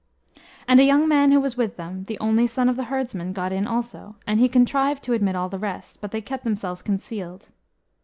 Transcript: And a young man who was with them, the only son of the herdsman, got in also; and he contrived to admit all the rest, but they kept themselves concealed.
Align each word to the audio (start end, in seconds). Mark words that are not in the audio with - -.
And 0.67 0.79
a 0.79 0.83
young 0.83 1.07
man 1.07 1.31
who 1.31 1.39
was 1.39 1.55
with 1.55 1.77
them, 1.77 2.05
the 2.05 2.17
only 2.17 2.47
son 2.47 2.67
of 2.67 2.75
the 2.75 2.85
herdsman, 2.85 3.33
got 3.33 3.51
in 3.53 3.67
also; 3.67 4.15
and 4.25 4.39
he 4.39 4.49
contrived 4.49 5.03
to 5.03 5.13
admit 5.13 5.35
all 5.35 5.47
the 5.47 5.59
rest, 5.59 6.01
but 6.01 6.09
they 6.09 6.21
kept 6.21 6.43
themselves 6.43 6.81
concealed. 6.81 7.49